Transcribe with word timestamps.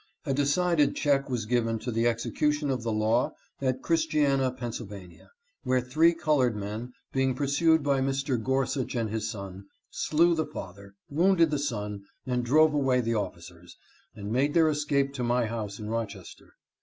A 0.25 0.33
decided 0.33 0.95
check 0.95 1.29
was 1.29 1.45
given 1.45 1.77
to 1.77 1.91
the 1.91 2.07
execution 2.07 2.71
of 2.71 2.81
the 2.81 2.91
law 2.91 3.35
at 3.61 3.83
Christiana, 3.83 4.51
Penn., 4.51 4.73
where 5.63 5.79
three 5.79 6.15
colored 6.15 6.55
men, 6.55 6.93
being 7.13 7.35
pur 7.35 7.45
sued 7.45 7.83
by 7.83 8.01
Mr. 8.01 8.41
Gorsuch 8.43 8.95
and 8.95 9.11
his 9.11 9.29
son, 9.29 9.65
slew 9.91 10.33
the 10.33 10.47
father, 10.47 10.95
wounded 11.11 11.51
the 11.51 11.59
son, 11.59 12.01
and 12.25 12.43
drove 12.43 12.73
away 12.73 12.99
the 12.99 13.13
officers, 13.13 13.77
and 14.15 14.31
made 14.33 14.55
their 14.55 14.69
escape 14.69 15.13
to 15.13 15.23
my 15.23 15.45
house 15.45 15.77
in 15.77 15.87
Rochester. 15.87 16.53